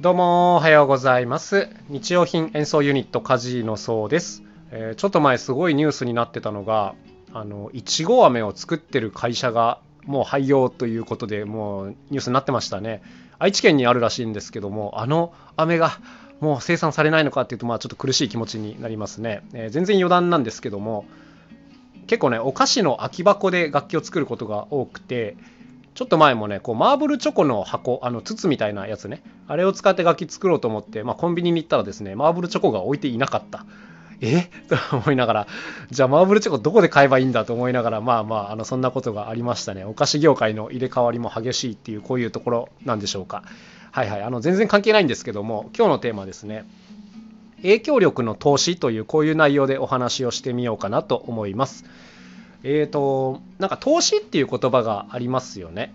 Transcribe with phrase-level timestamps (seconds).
[0.00, 1.68] どうもおはようございます。
[1.88, 4.42] 日用品演奏ユニットカジのそうです、
[4.72, 6.96] えー、ちょっと前すごいニュースになってたのが
[7.32, 13.02] あのいちご飴を作ってる会社がもう廃業ということでもうニュースになってましたね。
[13.38, 15.92] 愛知県にあるらしいんですけどもあの飴が
[16.40, 21.06] もう生産されないのかっていうとまあちょっと苦しい気持ちになりますね、えー、全然余談なんですけども
[22.08, 25.36] 結構ねお菓子の空き箱で楽器を作ることが多くて
[25.94, 29.22] ちょっと前もねこうマーブルチョコの箱あの筒みたいなやつね。
[29.46, 33.64] あれを使って楽器作ろうと思って、まあ、コンビニに行ったらですねマーブルチョコが置いていなかった。
[34.20, 34.50] え？
[34.68, 35.46] と思いながら
[35.90, 39.84] じゃあマーブルチョコどこで買えばいいんだと思いながらまあまああのそんなことがありましたね。
[39.84, 43.42] お菓子業界の入れ替わりも激しいっていうこういうところなんでしょうか。
[43.92, 44.22] はいはい。
[44.22, 46.64] あの全然関係ないんですけども今日のテーマですね。
[47.62, 51.84] 影響力の投資というこういう内容でお話をしてみようかなと思います。
[52.64, 55.94] えっ、ー、と、なんか投資っていう言葉がありますよね。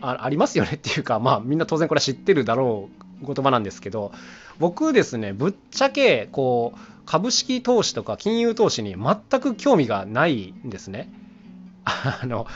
[0.00, 2.88] あありますよねっていうか、まあみんな当然これは知ってるだろ
[3.22, 4.12] う言葉なんですけど、
[4.58, 11.12] 僕ですね、ぶっちゃけ、こう、株式投資とか金融投資に全く興味がないんですね。
[11.84, 12.46] あの、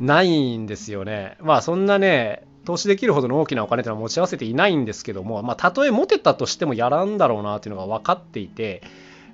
[0.00, 1.36] ないんですよね。
[1.40, 8.82] まあそんなね、投資できるほどの大きなお金っていうのは持ち合わせていないんですけども、まあ、たとえ持てたとしてもやらんだろうなっていうのが分かっていて、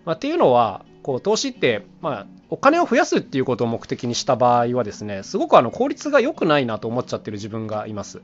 [0.04, 8.22] まあ、っていうのはこう投資って、まあ、お金を増やすっていうことを目的にした場合はですねすごくあの効率が良くないなと思っちゃってる自分がいます。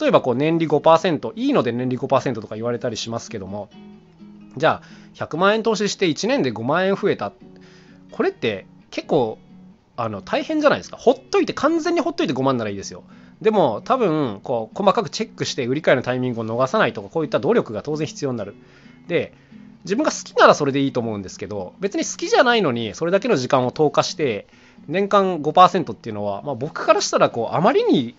[0.00, 3.68] 例えばこう年利5%いいので年利5%とか言われたりしますけども
[4.56, 7.32] じゃあ100万円投資して1年で5万円増えた。
[8.10, 9.38] これって結構
[9.96, 10.96] あの大変じゃないですか。
[10.96, 13.04] ほっといて完全にほっといて5万ならいいですよ。
[13.40, 18.54] でも多分こう細かくチェックして売り買いのタイミングを逃さないとかこういった努力が当然必要になる。
[19.08, 19.34] で
[19.84, 24.46] 自分が好きならそれでいいと思うんですけど別に好きじゃないのにそれだけの時間を投下して
[24.88, 28.14] 年間5%っていうのは、まあ、僕からしたらこうあまりに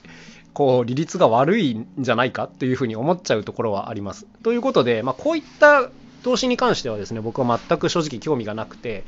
[0.54, 4.28] こう利率が悪いんじゃないかっていうふうに思っちゃうところはあります。
[4.44, 5.90] ということで、まあ、こういった
[6.22, 9.04] 投資に関してはですね僕は全く正直興味がなくて、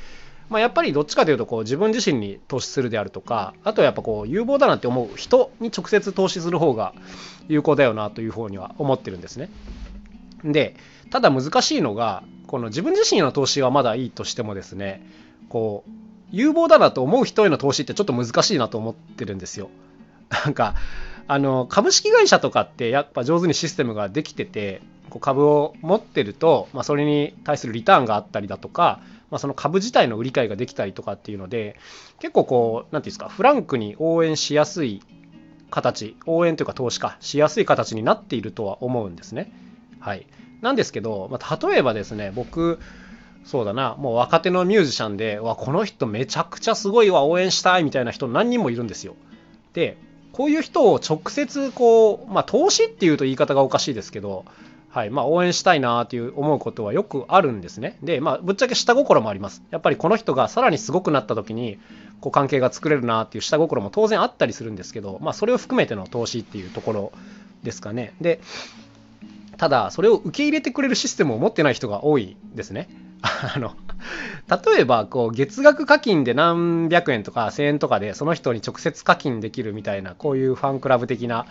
[0.50, 6.94] まあ、やっぱりどっちかというとこう自分自身に投資するであるとかあとはやっぱこう有望だなって思う人に直接投資する方が
[7.47, 9.50] 有効だよなというふうには思ってるんですね。
[10.51, 10.75] で
[11.09, 15.06] ただ難しいのがこの自分自身の投資はまだいいとしてもですね
[15.50, 15.91] こう
[16.31, 19.69] 有望だなと思う人への投資ってちょっと難しいなと思ってるんですよ。
[20.29, 20.75] なんか
[21.28, 29.01] あの株式会社とかってやっぱ上手にシステムができててこう株を持ってると、まあ、それに対するリターンがあったりだとか、
[29.31, 31.78] まあ、その株自体の売り買いができたりとかっていうので
[32.19, 35.01] 結構こう何て言うんですかフランクに応援しやすい
[35.72, 39.51] 形応援というか投資かしやすい形になっているとは思うんですね。
[40.05, 40.27] はい、
[40.61, 42.77] なんですけど、まあ、例えばですね、僕、
[43.43, 49.16] そうだな、もう若手のミュージシャンで、わ、この人めちゃくちゃすごいわ、応援したいみたいな人何人もいるんですよ。
[49.73, 49.97] で、
[50.31, 54.45] こういう人を直接こう、まあ、投資っていうと言い方がおかしいですけど、
[54.89, 57.97] はいまあ、応援したいなっていう思うことはよくあるんですね。
[58.03, 59.63] で、まあ、ぶっちゃけ下心もあります。
[59.72, 61.79] やっぱりこの人がさらにすごくなった時に、
[62.22, 67.11] こう関係が作れるなっていう下心も当然あったりするんですけど、まあ、それを含めての投資っていうところ
[67.63, 68.13] ですかね。
[68.22, 68.39] で、
[69.57, 72.89] ただ、それを受け入れてくれるシステムを持ってない人が多いですね。
[73.23, 73.75] あの、
[74.49, 81.45] 例えば、こう、月額課金で何百円とか1000円とかで、その人に直接課金できるみたいな、こういうファンクラブ的な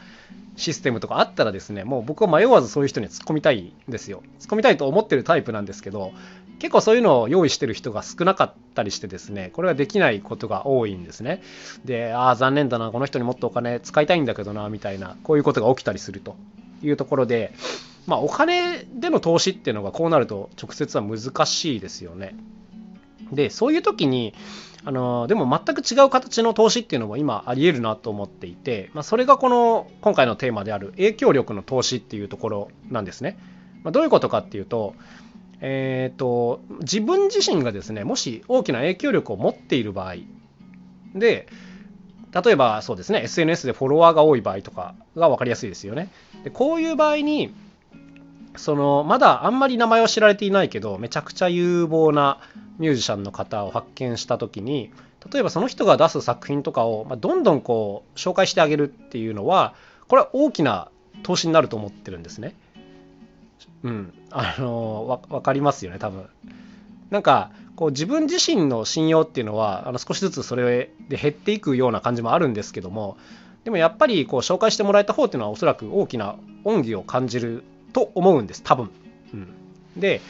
[0.57, 4.23] システムとかあったらですね、もう僕は迷わずそういう人に突っ込みたいんですよ。
[4.39, 6.13] 突っ込みたいと思ってるタイプなんですけど、
[6.61, 11.43] 結構そういうのを用意してる人が少なかったりしてですね、これができないことが多いんですね。
[11.85, 16.37] で、ああ、残念だな、この人にもっとお金使いたいんだけどな、みたいな、こういうことが起きたりすると
[16.85, 17.53] いうところで、
[18.07, 22.37] まあ、お金での投資っていうのがこうなると直接は難しいですよね。
[23.33, 24.35] で、そういう時に、
[24.87, 33.39] あのでも全く違う形の投資っていうのも今あり得るなと思っていて、まあ、それがこの今回のテーマである影響力の投資っていうところなんですね。
[33.83, 34.95] まあ、どういうことかっていうと、
[35.61, 40.17] えーと、自分自身がですねもし大きな影響力を持っている場合
[41.15, 41.47] で
[42.35, 46.11] 例えばそうですね SNS でフォロワーが多い場合とかが分かりやすいですよね。
[46.43, 47.55] でこういう場合に
[48.57, 52.39] そのまだあんまり名前は知られていないけどめちゃくちゃ有望な
[52.79, 54.93] ミュージシャンの方を発見した時に
[55.33, 59.75] 例えばその人が出す作品とかを、まどんどんこう紹介してあげるっていうのは
[60.09, 60.89] これは大きな
[61.23, 62.55] 投資になると思ってるんですね。
[63.85, 66.27] うん、あの分かりますよね多分。
[67.11, 73.17] なんかこう自分自身の信用っていうのはあの少しずつそれで減っていくような感じもあるんですけども
[73.65, 78.91] でもやっぱりこう紹介してもらえた方っていうのはおそらく大きな恩義を感じると思うんです多分。
[79.33, 79.55] うん、
[79.97, 80.21] で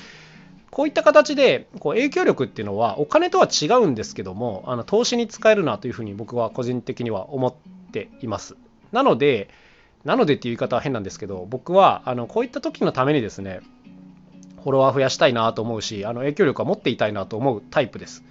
[0.71, 7.55] こういった形でこう影響力っていうのはお金とは違うんですけどもあの投資に使えるなというふうに僕は個人的には思っ
[7.93, 8.57] ています。
[8.93, 9.49] なので
[10.05, 13.61] なのでっていう言い方は変なんですけど、僕はあのこういった時のためにですね、
[14.65, 18.25] フォロワー増やしたいなと思うし、あの影響力は持っていたいなと思うタイプです。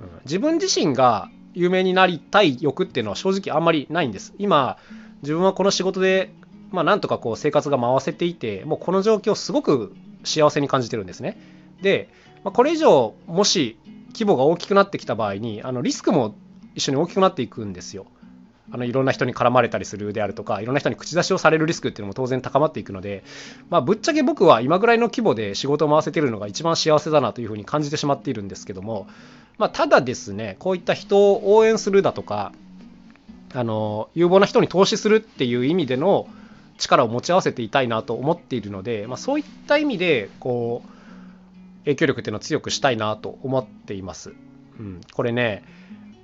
[0.00, 4.34] うん、自分自身が有名になりたい欲っていうのは正直あんまりないんです。
[4.36, 4.78] 今、
[5.22, 6.34] 自分はこの仕事で、
[6.72, 9.94] まあ、なんとかこう生活が回せていて、もうこの状況すごく
[10.24, 11.40] 幸せに感じてるんですね。
[11.80, 12.08] で、
[12.42, 13.78] まあ、これ以上、もし
[14.12, 16.34] 規模が大きくなってきた場合に、あのリスクも
[16.74, 18.06] 一緒に大きくなっていくんですよ。
[18.70, 23.22] あのいろんな人に絡まれたりするであるとか、いろんな人に口出しをされるリスクっていうのも当然高まっていくので、
[23.70, 29.06] まあ、ぶっちゃけ僕は今ぐらいの規模で仕事を回せてるのが一番幸せだなというふうに感じてしまっているんですけども、
[29.58, 32.52] まあ、ただですね、こういった人を応援するだとか、
[33.54, 36.28] あの有望な人に投資するっていう意味での
[36.78, 40.88] 力を持ち合わせていたいなと思っているので、まあ、そういった意味でこう
[41.84, 44.34] 影響力っていうのを強くしたいなと思っています。
[44.78, 45.64] うん、これね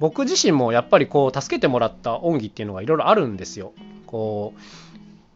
[0.02, 3.72] 僕自身もやっぱりこう助けてもらった恩義っていうのがいろいろあるんですよ。
[4.04, 4.52] こ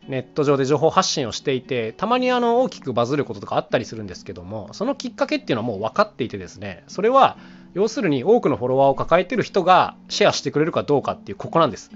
[0.09, 7.39] うネット上で情報発信をしていてたまにあの大きくバズることとかあったりするんですけどもそのきっかけっていうのはもう分かっていてですねそれは
[7.75, 11.93] 要するに多くのフォロワーを抱えてる人がシェアしてくれるかどうかっていうここなんです。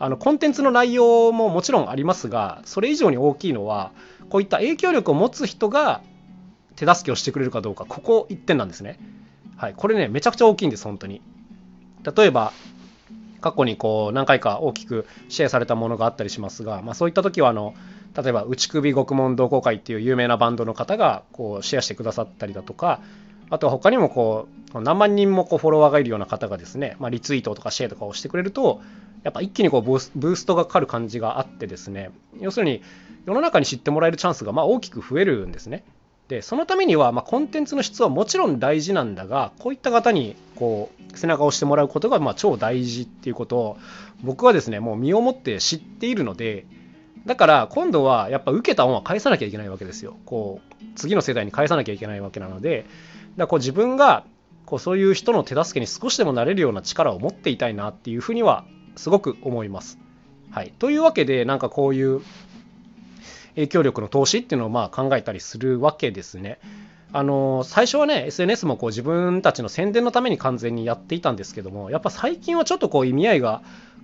[0.00, 3.92] あのコンテンツの内容ももちろんありますがそれ以上に大きいのは
[4.30, 6.00] こういった影響力を持つ人が
[6.74, 8.98] 手助けをしてくれるかどうかここ1点なんですね。
[9.56, 11.22] はい、これねめちゃくちゃ大きいんです本当に。
[12.04, 12.52] 例えば
[13.40, 17.74] 過去にこう何回か大きくシェアされたものがあったりしますが、まあ、そういった時はあの
[18.16, 23.00] 例えば内首獄門同好会っていう有名なバンドの方がこうシェアしてくださったりだとか
[23.50, 28.80] あとは他にもこう何万人もこうフォロワーがいるような方がですね、まあ、リツイートとかシェアとかをしてくれると
[29.22, 32.82] やっぱ一気にこうブーストがかかる感じがあってですね要するに
[33.26, 35.84] 世の中に知ってもらえるチャンスがま大きく増えるんですね。
[36.30, 43.78] でそのためには、まあ、コンテンツの質はもちろん大事なんだがこういった方にこう背中を押してもらうことがまあ超大事っていうことを
[44.22, 46.66] 僕はですねもう身をもって知っているので
[47.26, 52.86] だから今度はやっぱ受けた恩は返さなきゃいけないわけですよこう次の世代に返さなきゃいけないわけなので
[53.36, 54.24] だこう自分が
[54.66, 59.98] こうそういう人の手助けに少しでもなれるような力を持っていたいなっていうふうにはすごく思います。
[60.52, 62.22] はい、というわけでなんかこういう
[63.54, 66.58] 影響力の投資っていうのをまあ考えたりするわけですね。
[67.12, 73.62] あの最初はね SNS もこう自分たちの宣伝のために完全にやっていたんですけどもやっぱ最近はちょっとこう意味合いが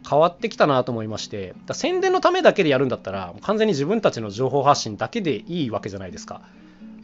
[0.08, 6.40] 変わってきたなと思いまして宣伝のためだけでやるんだったら完全に自分たちの情報発信だけでいいわけじゃないですか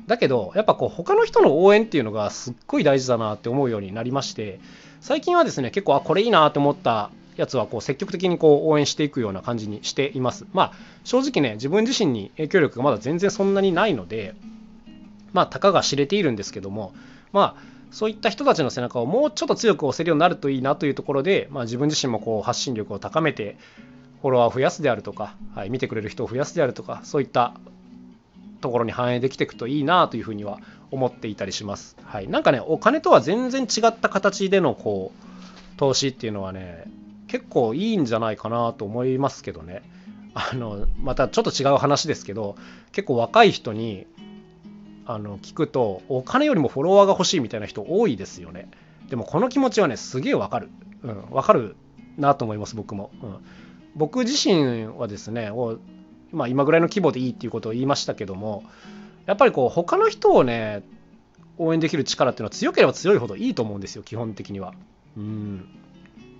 [0.06, 4.58] だけどやっぱこう他の人の応援っていうのがすっごい大事だなって思うようになりまして
[5.00, 10.46] 最近はですね結構あこれいいなと思ったやつはこう積極的にこう応援していくような感じにしています。
[10.52, 10.72] まあ
[11.04, 14.34] 正直ね自分自身に影響力がまだ全然そんなにないので
[15.32, 16.92] まあたかが知れているんですけども
[17.32, 23.56] まあそういった人たちの背中をもうちょっと強く押せるようになるといいなというところで、まあ、自分自身もこう発信力を高めて
[24.22, 27.54] フォロワーを増やすであるとか、はい、見てくれる人を増やすであるとかそういった
[28.62, 30.58] ところに反映できていくといいなというふうには
[30.90, 31.96] 思っていたりします。
[32.04, 36.84] はい、なんかねお金とは全然違った形でのこう投資っていうのはね
[37.32, 39.82] 結構いいんじゃないかなと思いますけどね。
[40.34, 42.56] あのまたちょっと違う話ですけど
[42.90, 44.06] 結構若い人に
[45.06, 48.68] あの聞くとお金よりもフォロワーが欲しいみたいな人多いですよね。
[49.08, 50.68] でもこの気持ちはねすげえわかる。
[51.02, 51.74] うん、わかる
[52.18, 53.10] なと思います僕も。
[53.22, 53.36] うん、
[53.96, 55.50] 僕自身はですね
[56.32, 58.62] まあ、今ぐらいの規模でいいっていうことを言いましたけども
[59.24, 60.82] やっぱりこう他の人をね
[61.58, 64.74] 応援できる力っていうのは強ければ強いほどいいと思うんですよ基本的には。
[65.16, 65.66] うん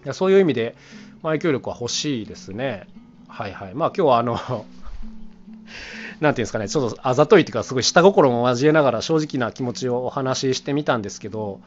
[0.05, 0.75] やそういう意味で、
[1.23, 2.87] まあ、影響力は欲しいですね。
[3.29, 3.75] はいはい。
[3.75, 4.39] まあ今日はあの
[6.21, 11.61] なんていうんですかね、ちょっとあざといっていうか、すごい下心も交えながら正直な気持ちをお話ししてみたんですけど、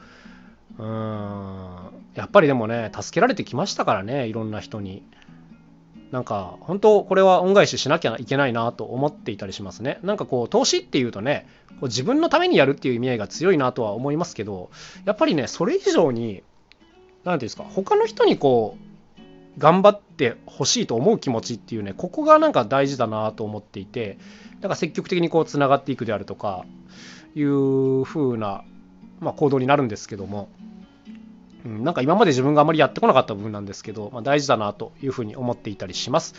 [0.78, 1.76] うーん、
[2.14, 5.02] やっぱりでもね、助けられてきましたからね、いろんな人に。
[6.10, 9.98] なんか、本当、これは恩返ししなきゃいけないなと思っていたりしますね。
[10.02, 14.70] なんかこう、投資っていうとね、こう自分のためにやるっていう意味合いが強いなとは思いますけど、
[15.04, 16.42] やっぱりね、それ以上に、
[17.26, 19.20] 何ですか、他の人にこう、
[19.58, 24.16] 頑張ってほしいと思う気持ちっていうね、ここがなんか大事だなと思っていて、
[24.60, 26.64] だから積極的にこう、つながっていくであるとか、
[27.34, 28.62] いう風な、
[29.18, 30.48] まあ、行動になるんですけども、
[31.64, 36.34] うん、なんか今まで自分があまりやってこなかった部分なんですけど、まあ、大事だなというふうに思っていたりします。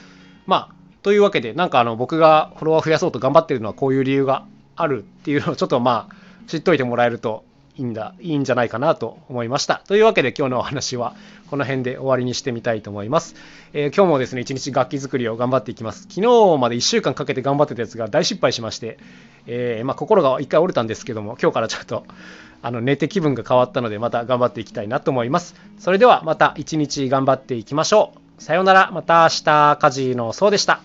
[0.46, 4.46] まあ、というわけで、なんかあの僕がフォロワー増やそうと頑張ってるのはこういう理由が
[4.78, 6.16] あるっていうのをちょっとまあ
[6.48, 7.44] 知っといてもらえると
[7.78, 9.82] いいんだ、いいんじゃないかなと思いました。
[9.88, 11.16] というわけで今日のお話は
[11.50, 13.36] この辺で終わりにしてみたいと思います。
[13.74, 16.08] えー、今日もですね、一日楽器作りを頑張っていきます。
[16.10, 16.22] 昨日
[16.60, 18.98] まで1週間かけて頑張ってたやつが大失敗しまして、
[19.46, 22.04] えー、まあ、心が一回折れたんですけども、今日からちょっと
[22.62, 25.56] あの寝て気分が変わったのでまた頑張っていきたいなと思います。
[25.80, 28.42] それではまた一日頑張っていきましょう。
[28.42, 30.82] さようなら、また明日、カジのそうでした。